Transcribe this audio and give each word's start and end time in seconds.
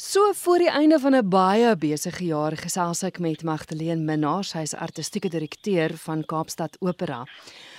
So 0.00 0.32
voor 0.32 0.58
die 0.58 0.70
einde 0.70 0.98
van 0.98 1.14
'n 1.14 1.28
baie 1.28 1.76
besige 1.76 2.24
jaar 2.24 2.56
gesels 2.56 3.02
ek 3.02 3.18
met 3.18 3.42
Magdalene 3.42 4.02
Minnar, 4.02 4.44
sy 4.44 4.58
is 4.58 4.74
artistieke 4.74 5.28
direkteur 5.28 5.96
van 5.96 6.24
Kaapstad 6.24 6.76
Opera. 6.78 7.26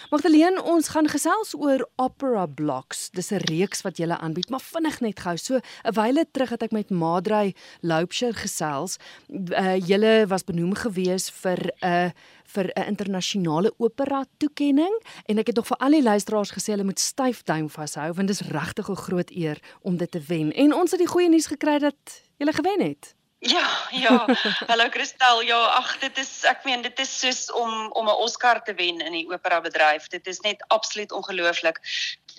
Magdalene, 0.10 0.58
ons 0.66 0.88
gaan 0.90 1.06
gesels 1.06 1.52
oor 1.54 1.84
Opera 2.02 2.48
Blocks. 2.50 3.12
Dis 3.14 3.30
'n 3.30 3.46
reeks 3.46 3.84
wat 3.86 3.98
jy 3.98 4.10
aanbied, 4.10 4.50
maar 4.50 4.62
vinnig 4.62 5.00
net 5.02 5.20
gou. 5.20 5.38
So 5.38 5.60
'n 5.86 5.94
wyle 5.94 6.26
terug 6.32 6.50
het 6.50 6.64
ek 6.64 6.72
met 6.72 6.90
Madrey 6.90 7.54
Loupsher 7.82 8.34
gesels. 8.34 8.98
Uh, 9.30 9.78
julle 9.78 10.26
was 10.28 10.44
benoem 10.44 10.74
gewees 10.74 11.30
vir 11.30 11.60
'n 11.62 11.86
uh, 11.86 12.10
vir 12.44 12.72
'n 12.74 12.88
internasionale 12.88 13.72
opera 13.78 14.26
toekenning 14.38 14.98
en 15.26 15.38
ek 15.38 15.48
het 15.48 15.56
nog 15.56 15.68
vir 15.68 15.78
al 15.78 15.92
die 15.92 16.04
luisteraars 16.04 16.52
gesê 16.52 16.74
hulle 16.74 16.90
moet 16.90 17.00
styf 17.00 17.44
duim 17.44 17.70
vashou 17.70 18.14
want 18.14 18.28
dit 18.28 18.42
is 18.42 18.48
regtig 18.48 18.90
'n 18.90 18.96
groot 18.96 19.30
eer 19.32 19.60
om 19.82 19.98
dit 19.98 20.12
te 20.12 20.20
wen. 20.28 20.52
En 20.54 20.74
ons 20.74 20.92
het 20.92 21.00
die 21.00 21.08
goeie 21.08 21.30
nuus 21.30 21.48
gekry 21.48 21.78
dat 21.78 22.24
jy 22.38 22.52
gewen 22.52 22.82
het. 22.82 23.19
Ja, 23.40 23.68
ja. 23.92 24.26
Hallo 24.68 24.90
Christel. 24.90 25.42
Ja, 25.42 25.66
ag, 25.66 25.98
dit 26.00 26.18
is 26.18 26.44
ek 26.44 26.66
meen 26.68 26.82
dit 26.84 27.00
is 27.00 27.12
soos 27.20 27.46
om 27.56 27.92
om 27.96 28.10
'n 28.12 28.20
Oscar 28.26 28.60
te 28.64 28.74
wen 28.74 29.00
in 29.00 29.16
die 29.16 29.28
opera 29.32 29.62
bedryf. 29.62 30.08
Dit 30.08 30.28
is 30.28 30.40
net 30.40 30.64
absoluut 30.68 31.12
ongelooflik. 31.12 31.80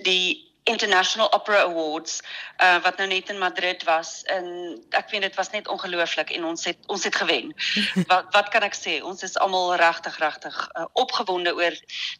Die 0.04 0.49
International 0.64 1.32
Opera 1.32 1.62
Awards 1.62 2.20
uh 2.62 2.78
wat 2.82 2.96
nou 2.96 3.08
net 3.08 3.28
in 3.28 3.38
Madrid 3.38 3.82
was 3.88 4.22
en 4.22 4.46
ek 4.90 5.10
weet 5.10 5.22
dit 5.22 5.34
was 5.34 5.50
net 5.50 5.68
ongelooflik 5.68 6.30
en 6.36 6.44
ons 6.44 6.64
het 6.64 6.78
ons 6.86 7.04
het 7.04 7.16
gewen. 7.16 7.54
wat 8.12 8.28
wat 8.34 8.48
kan 8.48 8.62
ek 8.62 8.76
sê? 8.76 9.00
Ons 9.02 9.22
is 9.22 9.38
almal 9.38 9.74
regtig 9.80 10.18
regtig 10.18 10.56
uh, 10.76 10.84
opgewonde 10.92 11.54
oor 11.54 11.76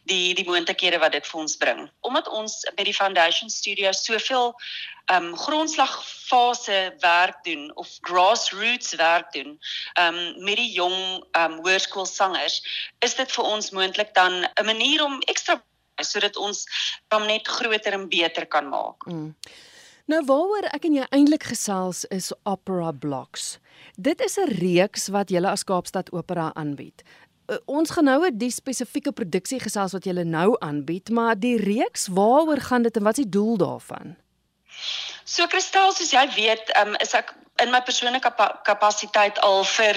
die 0.09 0.33
die 0.33 0.47
moontlikhede 0.47 0.99
wat 0.99 1.11
dit 1.17 1.27
vir 1.27 1.41
ons 1.41 1.57
bring. 1.57 1.85
Omdat 2.01 2.27
ons 2.29 2.61
by 2.75 2.87
die 2.87 2.97
Foundation 2.97 3.49
Studio 3.49 3.91
soveel 3.91 4.55
um 5.11 5.37
grondslagfase 5.37 6.95
werk 6.99 7.43
doen 7.43 7.71
of 7.75 7.89
grassroots 8.01 8.95
werk 8.95 9.31
doen 9.31 9.59
um 9.99 10.43
met 10.43 10.55
die 10.55 10.71
jong 10.71 11.25
um 11.37 11.59
hoërskoolsangers, 11.65 12.61
is 12.99 13.15
dit 13.15 13.31
vir 13.31 13.43
ons 13.43 13.71
moontlik 13.71 14.13
dan 14.13 14.45
'n 14.45 14.65
manier 14.65 15.03
om 15.03 15.21
ekstra 15.21 15.61
sodat 16.03 16.37
ons 16.37 16.65
hom 17.13 17.25
net 17.25 17.47
groter 17.47 17.93
en 17.93 18.07
beter 18.09 18.45
kan 18.45 18.69
maak. 18.69 19.05
Mm. 19.05 19.35
Nou 20.11 20.21
waaroor 20.25 20.67
ek 20.75 20.85
en 20.89 20.95
jy 20.97 21.07
eintlik 21.13 21.45
gesels 21.51 22.03
is 22.11 22.31
Opera 22.43 22.91
Blocks. 22.91 23.59
Dit 23.95 24.21
is 24.21 24.37
'n 24.37 24.49
reeks 24.59 25.07
wat 25.07 25.29
julle 25.29 25.49
as 25.49 25.63
Kaapstad 25.63 26.11
Opera 26.11 26.51
aanbied. 26.55 27.03
Uh, 27.47 27.57
ons 27.65 27.89
gaan 27.89 28.03
nou 28.03 28.19
oor 28.21 28.31
die 28.33 28.51
spesifieke 28.51 29.11
produksie 29.11 29.59
gesels 29.59 29.93
wat 29.93 30.05
julle 30.05 30.23
nou 30.23 30.55
aanbied, 30.59 31.09
maar 31.09 31.35
die 31.35 31.57
reeks, 31.57 32.07
waaroor 32.07 32.61
gaan 32.61 32.81
dit 32.81 32.97
en 32.97 33.03
wat 33.03 33.17
is 33.17 33.23
die 33.23 33.29
doel 33.29 33.57
daarvan? 33.57 34.15
So 35.23 35.47
Kristal, 35.47 35.91
soos 35.93 36.11
jy 36.11 36.27
weet, 36.35 36.71
um, 36.81 36.95
is 36.95 37.13
ek 37.13 37.35
in 37.61 37.71
my 37.71 37.81
persoonlike 37.81 38.33
kapasiteit 38.63 39.39
al 39.39 39.63
vir 39.63 39.95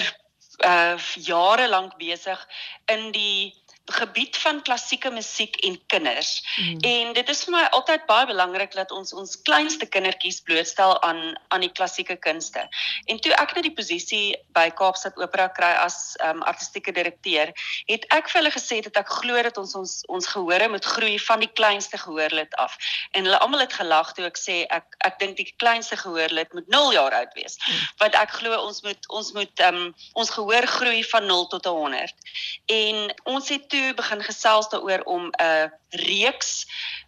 uh 0.63 0.95
jare 1.19 1.67
lank 1.67 1.97
besig 1.99 2.39
in 2.87 3.11
die 3.11 3.53
gebied 3.85 4.37
van 4.37 4.61
klassieke 4.61 5.09
musiek 5.09 5.55
en 5.55 5.85
kinders. 5.87 6.43
Mm. 6.55 6.77
En 6.79 7.13
dit 7.13 7.29
is 7.29 7.43
vir 7.45 7.53
my 7.53 7.63
altyd 7.77 8.05
baie 8.09 8.25
belangrik 8.25 8.73
dat 8.73 8.91
ons 8.91 9.13
ons 9.13 9.35
kleinste 9.45 9.85
kindertjies 9.85 10.41
blootstel 10.41 10.97
aan 11.05 11.37
aan 11.53 11.61
die 11.61 11.71
klassieke 11.71 12.15
kunste. 12.15 12.65
En 13.05 13.19
toe 13.21 13.33
ek 13.37 13.53
net 13.55 13.67
die 13.67 13.73
posisie 13.77 14.33
by 14.57 14.71
Kaapstad 14.73 15.19
Opera 15.21 15.47
kry 15.53 15.69
as 15.83 16.15
um, 16.25 16.41
artistieke 16.49 16.91
direkteur, 16.95 17.51
het 17.85 18.07
ek 18.15 18.31
vir 18.31 18.41
hulle 18.41 18.53
gesê 18.55 18.79
dat 18.87 18.97
ek 19.03 19.11
glo 19.21 19.43
dat 19.45 19.59
ons 19.61 19.75
ons 19.77 19.93
ons 20.09 20.31
gehore 20.33 20.69
moet 20.73 20.89
groei 20.95 21.19
van 21.27 21.45
die 21.45 21.51
kleinste 21.53 22.01
gehoorlid 22.01 22.57
af. 22.61 22.77
En 23.13 23.29
hulle 23.29 23.39
almal 23.39 23.67
het 23.67 23.77
gelag 23.77 24.15
toe 24.17 24.25
ek 24.25 24.41
sê 24.41 24.57
ek 24.73 24.97
ek 25.05 25.21
dink 25.21 25.37
die 25.37 25.49
kleinste 25.61 25.99
gehoorlid 26.01 26.57
moet 26.57 26.73
0 26.73 26.91
jaar 26.97 27.13
oud 27.21 27.37
wees. 27.37 27.59
Mm. 27.61 27.85
Want 28.01 28.17
ek 28.17 28.33
glo 28.41 28.57
ons 28.65 28.81
moet 28.81 29.09
ons 29.13 29.31
moet 29.37 29.65
um, 29.69 29.81
ons 30.17 30.35
gehoor 30.39 30.65
groei 30.79 31.05
van 31.13 31.29
0 31.29 31.47
tot 31.53 31.69
100. 31.69 32.27
En 32.81 33.13
ons 33.37 33.53
het 33.53 33.74
toe 33.75 33.93
begin 33.93 34.23
gesels 34.23 34.69
daaroor 34.71 35.01
om 35.03 35.29
'n 35.29 35.71
reeks 35.89 36.51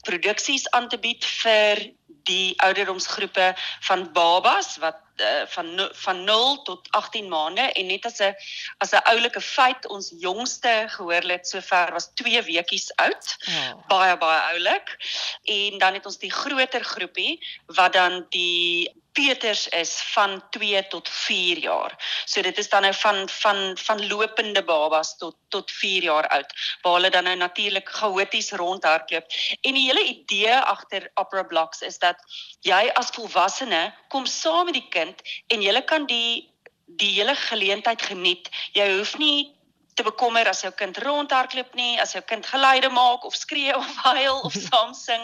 produksies 0.08 0.70
aan 0.70 0.90
te 0.90 1.00
bied 1.00 1.26
vir 1.26 1.78
die 2.08 2.62
ouderdomsgroepe 2.62 3.54
van 3.88 4.12
babas 4.14 4.78
wat 4.78 5.00
uh, 5.22 5.44
van 5.48 5.90
van 5.94 6.24
0 6.24 6.62
tot 6.62 6.88
18 6.92 7.28
maande 7.28 7.62
en 7.62 7.86
net 7.86 8.06
as 8.06 8.20
'n 8.20 8.36
as 8.78 8.92
'n 8.92 9.04
oulike 9.12 9.42
feit 9.42 9.88
ons 9.88 10.14
jongste 10.20 10.86
gehoorlid 10.88 11.48
sover 11.48 11.92
was 11.92 12.12
2 12.14 12.42
weekies 12.42 12.96
oud. 12.96 13.26
Oh. 13.48 13.88
Baie 13.88 14.18
baie 14.18 14.42
oulik. 14.54 14.98
En 15.44 15.78
dan 15.78 15.94
het 15.94 16.06
ons 16.06 16.18
die 16.18 16.32
groter 16.32 16.84
groepie 16.84 17.46
wat 17.66 17.94
dan 17.94 18.26
die 18.30 18.94
Peters 19.18 19.68
is 19.68 20.02
van 20.14 20.44
2 20.50 20.88
tot 20.88 21.10
4 21.10 21.58
jaar. 21.58 21.94
So 22.26 22.42
dit 22.42 22.58
is 22.58 22.70
dan 22.70 22.82
nou 22.82 22.94
van 22.94 23.30
van 23.30 23.78
van 23.78 24.08
lopende 24.08 24.64
babas 24.64 25.18
tot 25.18 25.36
tot 25.50 25.72
4 25.72 26.04
jaar 26.04 26.28
oud 26.28 26.54
waar 26.82 26.94
hulle 26.94 27.10
dan 27.10 27.24
nou 27.24 27.36
natuurlik 27.36 27.90
chaoties 27.90 28.52
rondhardloop. 28.52 29.26
En 29.62 29.74
die 29.74 29.88
hele 29.88 30.04
idee 30.04 30.54
agter 30.54 31.10
Opera 31.14 31.44
Blocks 31.44 31.82
is 31.82 31.97
dat 32.04 32.22
jy 32.66 32.88
as 33.00 33.14
volwassene 33.16 33.94
kom 34.14 34.26
saam 34.26 34.66
met 34.70 34.78
die 34.78 34.90
kind 34.90 35.22
en 35.48 35.62
jy 35.62 35.82
kan 35.82 36.06
die 36.06 36.50
die 36.88 37.12
hele 37.18 37.36
geleentheid 37.36 38.02
geniet. 38.02 38.50
Jy 38.72 38.88
hoef 38.98 39.18
nie 39.20 39.58
te 39.98 40.06
bekommer 40.06 40.48
as 40.48 40.62
jou 40.62 40.72
kind 40.78 40.98
rondhardloop 41.02 41.74
nie, 41.76 41.98
as 42.02 42.14
jou 42.14 42.22
kind 42.30 42.46
geluide 42.46 42.90
maak 42.94 43.26
of 43.26 43.36
skree 43.36 43.74
of 43.76 43.88
huil 44.10 44.42
of 44.46 44.56
saam 44.68 44.94
sing, 44.94 45.24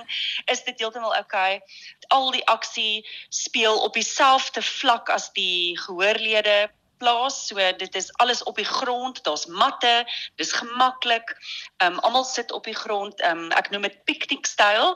is 0.52 0.64
dit 0.68 0.80
heeltemal 0.82 1.14
oukei. 1.16 1.60
Okay. 1.62 1.82
Al 2.18 2.32
die 2.36 2.46
aksie 2.52 3.04
speel 3.30 3.78
op 3.86 3.94
dieselfde 3.94 4.66
vlak 4.66 5.14
as 5.14 5.30
die 5.38 5.78
gehoorlede 5.86 6.72
plaas. 7.04 7.48
So 7.48 7.60
dit 7.78 7.96
is 7.96 8.12
alles 8.14 8.44
op 8.44 8.56
die 8.56 8.68
grond. 8.68 9.24
Daar's 9.24 9.46
matte. 9.46 10.06
Dis 10.36 10.52
gemaklik. 10.52 11.36
Ehm 11.78 11.94
um, 11.94 12.00
almal 12.00 12.24
sit 12.24 12.52
op 12.52 12.64
die 12.64 12.76
grond. 12.76 13.20
Ehm 13.22 13.46
um, 13.46 13.52
ek 13.52 13.70
noem 13.70 13.88
dit 13.90 14.00
piknikstyl. 14.08 14.96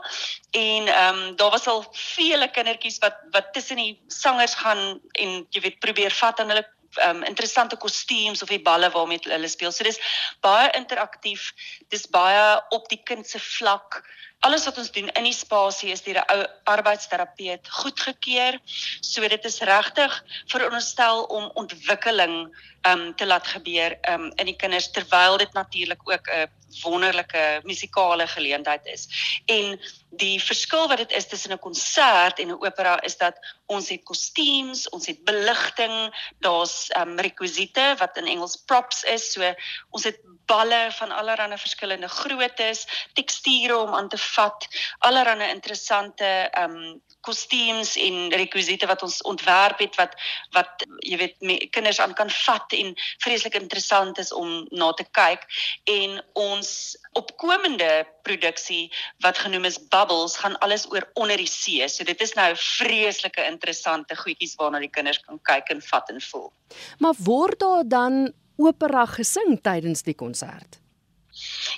En 0.52 0.88
ehm 0.88 1.22
um, 1.22 1.36
daar 1.36 1.52
was 1.52 1.68
al 1.68 1.86
vele 1.92 2.50
kindertjies 2.52 3.02
wat 3.04 3.20
wat 3.32 3.54
tussen 3.54 3.76
die 3.84 4.00
sangers 4.08 4.56
gaan 4.64 5.00
en 5.12 5.46
jy 5.50 5.62
weet 5.62 5.80
probeer 5.80 6.12
vat 6.12 6.40
aan 6.40 6.54
hulle 6.54 6.68
um 7.08 7.24
interessante 7.24 7.78
kostuums 7.78 8.42
of 8.42 8.50
die 8.50 8.62
balle 8.62 8.90
waarmee 8.92 9.20
hulle 9.22 9.48
speel. 9.48 9.72
So 9.72 9.84
dis 9.84 10.00
baie 10.42 10.70
interaktief. 10.78 11.54
Dis 11.90 12.08
baie 12.08 12.62
op 12.70 12.90
die 12.90 13.02
kind 13.04 13.28
se 13.28 13.40
vlak. 13.40 14.04
Alles 14.46 14.66
wat 14.66 14.78
ons 14.78 14.92
doen 14.94 15.10
in 15.10 15.26
die 15.26 15.34
spasie 15.34 15.92
is 15.92 16.04
deur 16.06 16.20
'n 16.22 16.30
ou 16.34 16.46
arbeidsterapeut 16.64 17.70
goedgekeur. 17.70 18.60
So 19.02 19.28
dit 19.28 19.46
is 19.46 19.60
regtig 19.60 20.24
veronderstel 20.48 21.24
om 21.24 21.52
ontwikkeling 21.54 22.56
um 22.86 23.16
te 23.16 23.26
laat 23.26 23.48
gebeur 23.48 23.98
um 24.10 24.32
in 24.36 24.46
die 24.46 24.56
kinders 24.56 24.92
terwyl 24.92 25.38
dit 25.38 25.54
natuurlik 25.54 26.02
ook 26.06 26.28
'n 26.30 26.50
wonderlike 26.84 27.62
musikale 27.64 28.28
geleentheid 28.28 28.86
is. 28.86 29.08
En 29.46 29.80
die 30.10 30.44
verskil 30.44 30.88
wat 30.88 30.98
dit 30.98 31.12
is 31.12 31.28
tussen 31.28 31.52
'n 31.52 31.60
konsert 31.60 32.40
en 32.40 32.48
'n 32.48 32.64
opera 32.64 33.02
is 33.02 33.18
dat 33.18 33.36
ons 33.66 33.90
het 33.90 34.04
kostuums, 34.04 34.90
ons 34.90 35.06
het 35.06 35.24
beligting, 35.24 35.96
daar's 36.40 36.90
um 36.98 37.20
rekwisiete 37.20 37.96
wat 37.98 38.18
in 38.18 38.28
Engels 38.28 38.64
props 38.66 39.04
is. 39.04 39.32
So 39.32 39.54
ons 39.90 40.04
het 40.04 40.20
balle 40.48 40.88
van 41.00 41.12
allerlei 41.12 41.58
verskillende 41.58 42.08
groottes, 42.08 42.86
teksture 43.14 43.78
om 43.78 43.94
aan 43.96 44.10
te 44.10 44.18
vat, 44.18 44.68
allerlei 45.00 45.52
interessante 45.52 46.50
um 46.62 47.02
kostuums 47.28 47.96
en 48.00 48.30
rekwisiete 48.32 48.88
wat 48.88 49.04
ons 49.04 49.22
ontwerp 49.28 49.82
het 49.84 49.98
wat 50.00 50.16
wat 50.56 50.86
jy 51.04 51.18
weet 51.20 51.36
me, 51.44 51.58
kinders 51.76 52.00
aan 52.00 52.14
kan 52.16 52.30
vat 52.32 52.76
en 52.78 52.94
vreeslik 53.24 53.58
interessant 53.60 54.20
is 54.22 54.32
om 54.32 54.64
na 54.72 54.92
te 54.96 55.06
kyk 55.18 55.44
en 55.92 56.22
ons 56.40 56.70
opkomende 57.20 58.06
produksie 58.28 58.88
wat 59.26 59.40
genoem 59.44 59.68
is 59.70 59.80
Bubbles 59.92 60.38
gaan 60.40 60.58
alles 60.66 60.86
oor 60.92 61.06
onder 61.20 61.40
die 61.40 61.50
see. 61.50 61.88
So 61.90 62.04
dit 62.08 62.22
is 62.22 62.36
nou 62.40 62.50
vreeslike 62.56 63.44
interessante 63.44 64.16
goedjies 64.16 64.56
waarna 64.60 64.84
die 64.84 64.92
kinders 64.94 65.20
kan 65.26 65.42
kyk 65.50 65.72
en 65.74 65.82
vat 65.92 66.12
en 66.14 66.22
voel. 66.30 66.52
Maar 67.04 67.16
word 67.18 67.60
daar 67.60 67.88
dan 67.88 68.28
opera 68.58 69.06
gesing 69.06 69.62
tydens 69.62 70.04
die 70.04 70.18
konsert? 70.18 70.82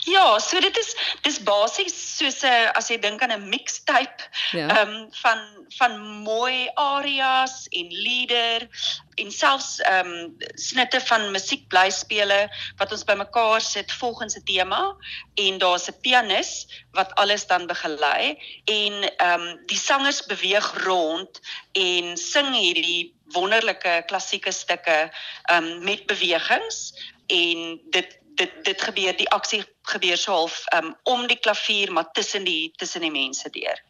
Ja, 0.08 0.40
so 0.40 0.60
dit 0.64 0.78
is 0.80 0.94
dis 1.26 1.40
basies 1.44 1.96
soos 2.18 2.40
'n 2.48 2.72
as 2.80 2.88
jy 2.90 2.98
dink 3.04 3.22
aan 3.22 3.34
'n 3.36 3.50
mixtape 3.52 4.24
ja. 4.56 4.68
ehm 4.68 4.72
ja. 4.72 4.82
um, 4.84 5.12
van 5.22 5.40
van 5.78 5.94
mooi 6.24 6.70
arias 6.76 7.68
en 7.70 7.88
lieder 8.06 8.68
en 9.16 9.32
selfs 9.32 9.80
ehm 9.80 10.08
um, 10.08 10.38
snitte 10.56 11.02
van 11.12 11.32
musiekblyspele 11.36 12.40
wat 12.80 12.92
ons 12.96 13.04
bymekaar 13.04 13.62
sit 13.62 13.92
volgens 13.92 14.38
'n 14.40 14.48
tema 14.48 14.96
en 15.36 15.60
daar's 15.60 15.90
'n 15.92 16.00
pianis 16.02 16.52
wat 16.92 17.14
alles 17.16 17.48
dan 17.48 17.68
begelei 17.68 18.40
en 18.66 18.94
ehm 19.04 19.42
um, 19.42 19.66
die 19.66 19.82
sangers 19.90 20.26
beweeg 20.26 20.68
rond 20.88 21.42
en 21.74 22.18
sing 22.18 22.56
hierdie 22.56 23.19
wonderlike 23.34 24.04
klassieke 24.08 24.52
stukke 24.52 25.12
um, 25.52 25.84
met 25.84 26.06
bewegings 26.06 26.94
en 27.28 27.80
dit 27.90 28.18
dit 28.40 28.52
dit 28.64 28.82
gebeur 28.82 29.16
die 29.18 29.30
aksie 29.36 29.64
gebeur 29.92 30.18
so 30.18 30.32
half 30.32 30.64
um, 30.76 30.96
om 31.04 31.28
die 31.28 31.40
klavier 31.40 31.92
maar 31.92 32.12
tussen 32.12 32.44
die 32.44 32.72
tussen 32.76 33.02
die 33.02 33.12
mense 33.12 33.50
deur. 33.50 33.84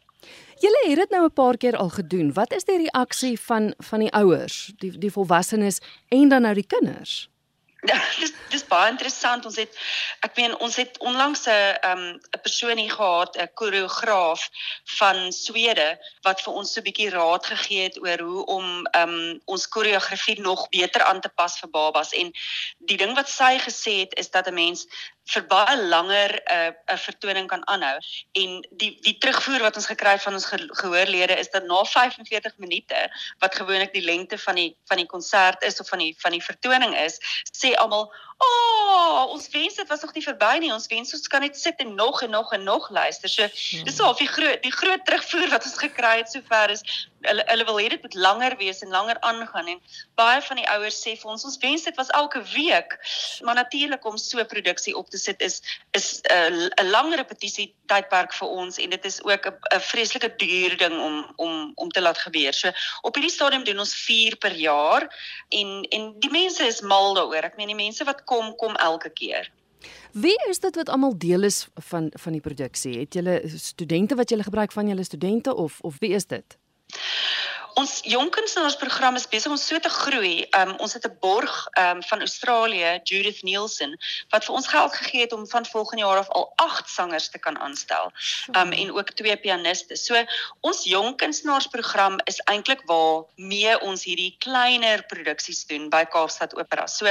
Julle 0.60 0.80
het 0.88 0.96
dit 0.96 1.10
nou 1.10 1.24
'n 1.24 1.32
paar 1.32 1.56
keer 1.56 1.76
al 1.76 1.88
gedoen. 1.88 2.32
Wat 2.32 2.52
is 2.52 2.64
die 2.64 2.76
reaksie 2.76 3.40
van 3.40 3.74
van 3.78 4.00
die 4.00 4.12
ouers, 4.12 4.72
die 4.76 4.98
die 4.98 5.12
volwassenes 5.12 5.80
en 6.08 6.28
dan 6.28 6.42
nou 6.42 6.54
die 6.54 6.66
kinders? 6.66 7.29
Ja, 7.80 7.96
dis 8.18 8.32
dis 8.52 8.64
baie 8.68 8.90
interessant. 8.92 9.46
Ons 9.48 9.56
het 9.56 9.76
ek 10.26 10.36
meen 10.36 10.56
ons 10.60 10.74
het 10.76 10.98
onlangs 11.00 11.46
'n 11.48 11.78
um 11.90 12.02
'n 12.36 12.40
persoon 12.42 12.76
hier 12.76 12.92
gehad, 12.92 13.36
'n 13.36 13.48
koreograaf 13.54 14.48
van 14.98 15.32
Swede 15.32 15.98
wat 16.22 16.42
vir 16.44 16.52
ons 16.52 16.72
so 16.72 16.80
'n 16.80 16.84
bietjie 16.84 17.10
raad 17.10 17.46
gegee 17.46 17.82
het 17.82 17.96
oor 18.02 18.20
hoe 18.20 18.44
om 18.44 18.66
um 19.02 19.40
ons 19.44 19.68
koreografie 19.68 20.40
nog 20.40 20.68
beter 20.68 21.02
aan 21.02 21.20
te 21.20 21.28
pas 21.28 21.58
vir 21.60 21.70
babas 21.70 22.12
en 22.12 22.32
die 22.78 22.96
ding 22.96 23.14
wat 23.14 23.28
sy 23.28 23.58
gesê 23.58 23.94
het 24.04 24.14
is 24.18 24.30
dat 24.30 24.46
'n 24.46 24.54
mens 24.54 24.86
vir 25.30 25.44
baie 25.46 25.76
langer 25.76 26.32
'n 26.34 26.54
uh, 26.54 26.94
'n 26.94 26.98
vertoning 26.98 27.46
kan 27.48 27.62
aanhou 27.66 27.98
en 28.42 28.50
die 28.82 28.90
die 29.06 29.16
terugvoer 29.18 29.60
wat 29.66 29.76
ons 29.76 29.86
gekry 29.86 30.14
het 30.16 30.22
van 30.22 30.34
ons 30.34 30.44
ge 30.44 30.58
gehoorlede 30.82 31.36
is 31.38 31.50
dat 31.50 31.64
na 31.64 31.84
45 31.84 32.56
minute 32.58 33.00
wat 33.38 33.54
gewoonlik 33.54 33.92
die 33.92 34.04
lengte 34.04 34.38
van 34.38 34.54
die 34.54 34.76
van 34.88 34.96
die 34.96 35.06
konsert 35.06 35.62
is 35.62 35.80
of 35.80 35.88
van 35.88 35.98
die 35.98 36.14
van 36.18 36.32
die 36.32 36.42
vertoning 36.42 36.96
is 36.96 37.20
sê 37.52 37.69
almal 37.76 38.10
"O, 38.40 38.48
oh, 38.48 39.30
ons 39.34 39.48
wens 39.52 39.74
dit 39.74 39.88
was 39.88 40.00
nog 40.00 40.14
nie 40.14 40.24
verby 40.24 40.56
nie. 40.58 40.72
Ons 40.72 40.86
wens 40.86 41.14
ons 41.14 41.28
kan 41.28 41.40
net 41.40 41.58
sit 41.58 41.76
en 41.84 41.94
nog 41.94 42.22
en 42.22 42.30
nog 42.30 42.52
en 42.52 42.62
nog 42.62 42.90
luister." 42.90 43.28
So 43.28 43.42
hmm. 43.42 43.84
dis 43.84 44.00
al 44.00 44.16
die 44.16 44.28
groot 44.28 44.62
die 44.62 44.72
groot 44.72 45.04
terugvoer 45.04 45.48
wat 45.50 45.64
ons 45.64 45.78
gekry 45.78 46.16
het 46.22 46.30
sover 46.30 46.70
is 46.70 46.84
hulle 47.20 47.44
hulle 47.46 47.64
wil 47.68 47.78
hê 47.80 47.88
dit 47.92 48.02
moet 48.02 48.14
langer 48.14 48.56
wees 48.60 48.80
en 48.84 48.92
langer 48.94 49.18
aangaan 49.26 49.68
en 49.74 49.80
baie 50.18 50.40
van 50.46 50.60
die 50.60 50.68
ouers 50.74 51.00
sê 51.04 51.16
vir 51.20 51.32
ons 51.34 51.44
ons 51.48 51.58
wens 51.62 51.84
dit 51.88 51.96
was 52.00 52.12
elke 52.16 52.42
week. 52.54 52.96
Maar 53.44 53.60
natuurlik 53.60 54.04
om 54.06 54.16
so 54.18 54.38
'n 54.40 54.46
produksie 54.46 54.96
op 54.96 55.10
te 55.10 55.18
sit 55.18 55.40
is 55.40 55.60
is 55.92 56.20
'n 56.30 56.52
uh, 56.52 56.68
'n 56.84 56.90
lang 56.90 57.14
repetisie 57.14 57.74
tydperk 57.86 58.32
vir 58.32 58.48
ons 58.48 58.78
en 58.78 58.90
dit 58.90 59.04
is 59.04 59.22
ook 59.22 59.46
'n 59.46 59.80
vreeslike 59.80 60.36
duur 60.36 60.76
ding 60.76 60.96
om 61.00 61.32
om 61.36 61.72
om 61.74 61.90
te 61.90 62.00
laat 62.00 62.18
gebeur. 62.18 62.52
So 62.52 62.72
op 63.02 63.14
hierdie 63.14 63.36
stadium 63.36 63.64
doen 63.64 63.78
ons 63.78 63.94
4 63.94 64.36
per 64.36 64.52
jaar 64.52 65.08
en 65.48 65.82
en 65.90 66.14
die 66.20 66.30
mense 66.30 66.66
is 66.66 66.80
mal 66.80 67.14
daaroor. 67.14 67.44
Ek 67.44 67.56
meen 67.56 67.74
die 67.74 67.84
mense 67.84 68.04
wat 68.04 68.24
kom 68.30 68.54
kom 68.56 68.76
elke 68.76 69.10
keer. 69.10 69.50
Wie 70.12 70.36
is 70.48 70.60
dit 70.60 70.76
wat 70.76 70.88
almal 70.92 71.16
deel 71.18 71.48
is 71.48 71.66
van 71.90 72.10
van 72.22 72.36
die 72.36 72.44
produksie? 72.44 72.98
Het 72.98 73.14
julle 73.18 73.36
studente 73.56 74.14
wat 74.14 74.30
julle 74.30 74.46
gebruik 74.46 74.72
van 74.72 74.88
julle 74.88 75.04
studente 75.04 75.54
of 75.54 75.80
of 75.80 75.98
wie 75.98 76.14
is 76.18 76.26
dit? 76.26 76.58
Ons 77.78 78.00
jong 78.08 78.30
kunstenaarsprogram 78.34 79.14
is 79.18 79.26
besig 79.30 79.50
om 79.52 79.58
so 79.60 79.78
te 79.78 79.90
groei. 79.92 80.46
Um 80.56 80.72
ons 80.82 80.92
het 80.96 81.06
'n 81.06 81.16
borg 81.20 81.68
um 81.78 82.02
van 82.02 82.20
Australië, 82.20 83.00
Judith 83.04 83.42
Nielsen, 83.42 83.98
wat 84.30 84.44
vir 84.44 84.54
ons 84.54 84.66
geld 84.66 84.94
gegee 84.94 85.20
het 85.20 85.32
om 85.32 85.46
van 85.46 85.66
volgende 85.66 86.04
jaar 86.04 86.18
af 86.18 86.28
al 86.28 86.52
8 86.56 86.88
sangers 86.88 87.28
te 87.28 87.38
kan 87.38 87.58
aanstel. 87.58 88.12
Um 88.56 88.72
en 88.72 88.92
ook 88.92 89.10
twee 89.10 89.36
pianiste. 89.36 89.96
So 89.96 90.24
ons 90.60 90.84
jong 90.84 91.16
kunstenaarsprogram 91.16 92.18
is 92.24 92.40
eintlik 92.44 92.82
waar 92.84 93.24
mee 93.36 93.80
ons 93.80 94.04
hierdie 94.04 94.36
kleiner 94.38 95.04
produksies 95.06 95.66
doen 95.66 95.88
by 95.88 96.04
Kaapstad 96.04 96.56
Opera. 96.56 96.86
So 96.86 97.06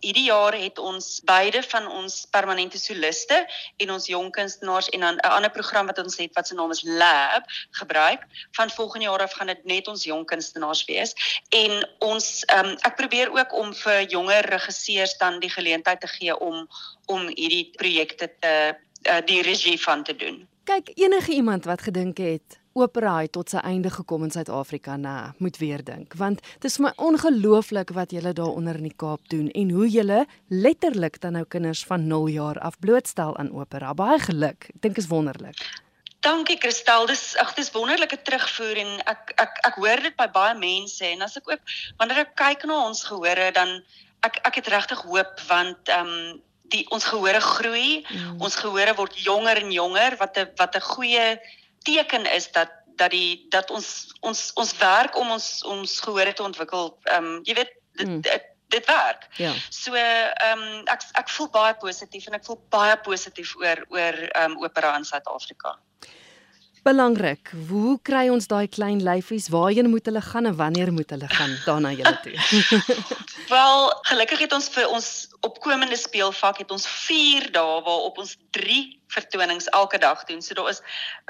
hierdie 0.00 0.24
jaar 0.24 0.52
het 0.52 0.78
ons 0.78 1.20
beide 1.24 1.62
van 1.62 1.86
ons 1.86 2.26
permanente 2.30 2.78
soliste 2.78 3.46
en 3.76 3.90
ons 3.90 4.06
jong 4.06 4.30
kunstenaars 4.30 4.88
en 4.88 5.00
dan 5.00 5.14
'n 5.14 5.30
ander 5.30 5.50
program 5.50 5.86
wat 5.86 5.98
ons 5.98 6.16
het 6.16 6.34
wat 6.34 6.46
se 6.46 6.54
naam 6.54 6.70
is 6.70 6.82
Lab 6.82 7.44
gebruik. 7.70 8.26
Van 8.52 8.70
volgende 8.70 9.06
jaar 9.06 9.22
af 9.22 9.32
gaan 9.32 9.46
dit 9.46 9.64
net 9.64 9.88
ons 9.88 10.01
jong 10.04 10.24
kunstenaars 10.28 10.84
wees 10.88 11.14
en 11.50 11.76
ons 11.98 12.30
um, 12.56 12.72
ek 12.88 12.96
probeer 13.00 13.32
ook 13.34 13.52
om 13.58 13.74
vir 13.82 14.06
jonger 14.08 14.48
regisseurs 14.54 15.16
dan 15.18 15.40
die 15.40 15.52
geleentheid 15.52 16.00
te 16.00 16.10
gee 16.18 16.38
om 16.38 16.66
om 17.06 17.28
hierdie 17.34 17.68
projekte 17.76 18.30
te 18.40 18.56
uh, 18.72 19.20
die 19.26 19.42
regie 19.42 19.78
van 19.82 20.04
te 20.06 20.14
doen. 20.16 20.44
Kyk, 20.64 20.92
enige 20.94 21.32
iemand 21.32 21.64
wat 21.66 21.82
gedink 21.82 22.18
het 22.22 22.60
opera 22.72 23.18
het 23.20 23.32
tot 23.36 23.50
sy 23.52 23.60
einde 23.66 23.90
gekom 23.92 24.24
in 24.24 24.32
Suid-Afrika, 24.32 24.96
nee, 24.96 25.32
moet 25.44 25.58
weer 25.60 25.82
dink, 25.84 26.14
want 26.16 26.40
dit 26.62 26.70
is 26.70 26.78
my 26.80 26.92
ongelooflik 26.96 27.92
wat 27.96 28.14
julle 28.16 28.32
daar 28.36 28.54
onder 28.56 28.78
in 28.80 28.88
die 28.88 28.96
Kaap 28.96 29.28
doen 29.32 29.50
en 29.50 29.70
hoe 29.76 29.88
julle 29.90 30.24
letterlik 30.48 31.20
dan 31.20 31.36
nou 31.36 31.44
kinders 31.44 31.84
van 31.88 32.06
0 32.08 32.28
jaar 32.32 32.60
af 32.60 32.78
blootstel 32.80 33.36
aan 33.36 33.52
opera. 33.52 33.92
Baie 33.94 34.20
geluk. 34.24 34.70
Ek 34.72 34.82
dink 34.88 35.00
is 35.02 35.10
wonderlik. 35.12 35.60
Dankie 36.22 36.58
Kristel. 36.58 37.06
Dis 37.10 37.34
ag 37.36 37.54
dis 37.58 37.72
wonderlike 37.74 38.22
terugvoer 38.22 38.78
en 38.78 38.92
ek 39.10 39.32
ek 39.42 39.58
ek 39.66 39.78
hoor 39.82 40.02
dit 40.04 40.14
by 40.18 40.28
baie 40.30 40.54
mense 40.54 41.02
en 41.02 41.24
as 41.26 41.34
ek 41.40 41.50
ook 41.50 41.72
wanneer 41.98 42.22
ek 42.22 42.36
kyk 42.38 42.66
na 42.70 42.78
ons 42.86 43.02
gehore 43.08 43.48
dan 43.56 43.80
ek 44.22 44.38
ek 44.46 44.60
het 44.60 44.70
regtig 44.70 45.02
hoop 45.08 45.42
want 45.48 45.90
ehm 45.90 46.12
um, 46.12 46.38
die 46.72 46.84
ons 46.94 47.04
gehore 47.04 47.40
groei. 47.44 48.04
Mm. 48.06 48.38
Ons 48.40 48.56
gehore 48.56 48.94
word 48.96 49.18
jonger 49.18 49.60
en 49.60 49.74
jonger 49.74 50.16
wat 50.22 50.38
'n 50.38 50.54
wat 50.62 50.78
'n 50.78 50.88
goeie 50.94 51.26
teken 51.84 52.30
is 52.38 52.48
dat 52.54 52.70
dat 52.96 53.10
die 53.10 53.46
dat 53.50 53.70
ons 53.70 54.14
ons 54.20 54.52
ons 54.54 54.72
werk 54.78 55.18
om 55.18 55.30
ons 55.30 55.64
ons 55.64 56.00
gehore 56.06 56.32
te 56.32 56.46
ontwikkel. 56.46 56.98
Ehm 57.10 57.24
um, 57.24 57.40
jy 57.44 57.54
weet 57.54 57.72
dit, 57.98 58.08
mm. 58.08 58.20
dit 58.20 58.42
dit 58.72 58.86
werk. 58.86 59.26
Ja. 59.36 59.52
So 59.70 59.92
ehm 59.94 60.58
um, 60.58 60.82
ek 60.86 61.02
ek 61.12 61.28
voel 61.28 61.50
baie 61.50 61.74
positief 61.74 62.26
en 62.26 62.38
ek 62.38 62.44
voel 62.44 62.60
baie 62.70 62.96
positief 62.96 63.56
oor 63.56 63.84
oor 63.88 64.16
ehm 64.30 64.52
um, 64.52 64.62
opera 64.62 64.96
in 64.96 65.04
Suid-Afrika. 65.04 65.78
Belangrik. 66.82 67.52
Hoe 67.68 67.94
kry 68.02 68.24
ons 68.34 68.48
daai 68.50 68.66
klein 68.66 69.04
lyfies? 69.06 69.46
Waarheen 69.54 69.86
moet 69.90 70.08
hulle 70.10 70.20
gaan 70.20 70.48
en 70.50 70.56
wanneer 70.58 70.90
moet 70.92 71.10
hulle 71.14 71.28
gaan 71.30 71.52
daarna 71.64 71.92
julle 71.94 72.14
toe? 72.24 72.32
Wel, 73.54 73.90
gelukkig 74.10 74.42
het 74.42 74.56
ons 74.56 74.66
vir 74.74 74.88
ons 74.90 75.10
opkomende 75.46 75.94
speelvak 75.96 76.58
het 76.58 76.74
ons 76.74 76.86
4 76.86 77.52
dae 77.54 77.76
waarop 77.86 78.18
ons 78.18 78.34
3 78.58 78.80
vertonings 79.14 79.68
elke 79.78 80.00
dag 80.02 80.24
doen. 80.26 80.42
So 80.42 80.58
daar 80.58 80.72
is 80.72 80.80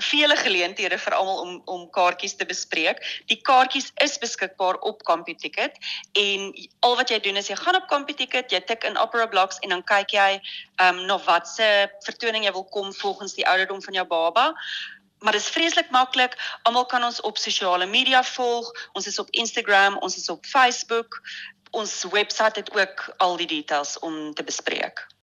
vele 0.09 0.39
geleenthede 0.41 0.97
vir 1.05 1.19
almal 1.19 1.45
om 1.45 1.53
om 1.75 1.85
kaartjies 1.99 2.39
te 2.41 2.49
bespreek. 2.49 3.05
Die 3.29 3.41
kaartjies 3.45 3.91
is 4.01 4.17
beskikbaar 4.25 4.81
op 4.89 5.05
CompuTicket 5.05 5.77
en 6.23 6.49
al 6.81 6.97
wat 6.97 7.13
jy 7.13 7.21
doen 7.29 7.37
is 7.37 7.53
jy 7.53 7.61
gaan 7.61 7.77
op 7.77 7.93
CompuTicket, 7.93 8.57
jy 8.57 8.63
tik 8.73 8.89
in 8.89 8.97
Opera 8.97 9.29
Blocks 9.29 9.61
en 9.61 9.77
dan 9.77 9.85
kyk 9.85 10.17
jy 10.17 10.31
ehm 10.33 10.97
um, 10.97 11.05
na 11.13 11.21
watse 11.29 11.71
vertoning 12.09 12.49
jy 12.49 12.57
wil 12.57 12.69
kom 12.73 12.93
volgens 13.05 13.37
die 13.37 13.45
ouderdom 13.45 13.85
van 13.85 14.01
jou 14.01 14.09
baba 14.17 14.49
maar 15.23 15.33
dit 15.33 15.41
is 15.41 15.49
vreeslik 15.49 15.91
maklik. 15.91 16.59
Almal 16.63 16.87
kan 16.87 17.05
ons 17.05 17.21
op 17.21 17.39
sosiale 17.39 17.87
media 17.87 18.25
volg. 18.25 18.89
Ons 18.93 19.07
is 19.07 19.19
op 19.19 19.31
Instagram, 19.31 19.99
ons 19.99 20.17
is 20.17 20.29
op 20.29 20.47
Facebook. 20.47 21.23
Ons 21.71 22.05
webwerf 22.11 22.55
het 22.55 22.75
ook 22.77 23.15
al 23.17 23.37
die 23.37 23.47
details 23.47 23.99
om 23.99 24.35
te 24.35 24.45
bespreek. 24.45 25.07